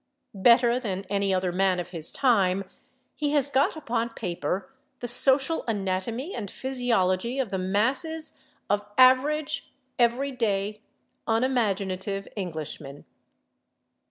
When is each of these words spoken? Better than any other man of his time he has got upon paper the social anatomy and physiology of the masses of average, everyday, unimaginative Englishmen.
Better 0.33 0.79
than 0.79 1.05
any 1.11 1.31
other 1.31 1.51
man 1.51 1.79
of 1.79 1.89
his 1.89 2.11
time 2.11 2.67
he 3.15 3.33
has 3.33 3.51
got 3.51 3.75
upon 3.75 4.09
paper 4.09 4.73
the 4.99 5.07
social 5.07 5.63
anatomy 5.67 6.33
and 6.33 6.49
physiology 6.49 7.37
of 7.37 7.51
the 7.51 7.59
masses 7.59 8.39
of 8.67 8.83
average, 8.97 9.71
everyday, 9.99 10.81
unimaginative 11.27 12.27
Englishmen. 12.35 13.05